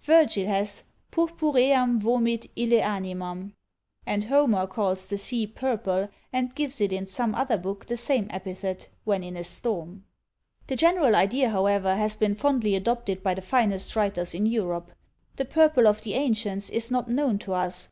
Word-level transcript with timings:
Virgil 0.00 0.48
has 0.48 0.82
Purpuream 1.12 2.00
vomit 2.00 2.50
ille 2.56 2.80
animam; 2.82 3.52
and 4.04 4.24
Homer 4.24 4.66
calls 4.66 5.06
the 5.06 5.16
sea 5.16 5.46
purple, 5.46 6.08
and 6.32 6.56
gives 6.56 6.80
it 6.80 6.92
in 6.92 7.06
some 7.06 7.36
other 7.36 7.56
book 7.56 7.86
the 7.86 7.96
same 7.96 8.26
epithet, 8.30 8.88
when 9.04 9.22
in 9.22 9.36
a 9.36 9.44
storm. 9.44 10.02
The 10.66 10.74
general 10.74 11.14
idea, 11.14 11.50
however, 11.50 11.94
has 11.94 12.16
been 12.16 12.34
fondly 12.34 12.74
adopted 12.74 13.22
by 13.22 13.34
the 13.34 13.40
finest 13.42 13.94
writers 13.94 14.34
in 14.34 14.44
Europe. 14.46 14.90
The 15.36 15.44
PURPLE 15.44 15.86
of 15.86 16.02
the 16.02 16.14
ancients 16.14 16.68
is 16.68 16.90
not 16.90 17.08
known 17.08 17.38
to 17.38 17.52
us. 17.52 17.88